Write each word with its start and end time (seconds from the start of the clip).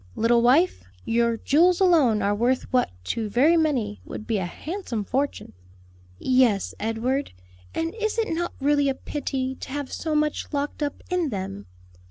"Little 0.15 0.41
wife, 0.41 0.83
your 1.05 1.37
jewels 1.37 1.79
alone 1.79 2.23
are 2.23 2.33
worth 2.33 2.63
what 2.73 2.89
to 3.03 3.29
very 3.29 3.55
many 3.55 4.01
would 4.03 4.25
be 4.25 4.39
a 4.39 4.45
handsome 4.47 5.03
fortune." 5.03 5.53
"Yes, 6.17 6.73
Edward, 6.79 7.33
and 7.75 7.93
is 7.93 8.17
it 8.17 8.33
not 8.33 8.53
really 8.59 8.89
a 8.89 8.95
pity 8.95 9.53
to 9.53 9.69
have 9.69 9.93
so 9.93 10.15
much 10.15 10.51
locked 10.51 10.81
up 10.81 11.03
in 11.11 11.29
them?" 11.29 11.67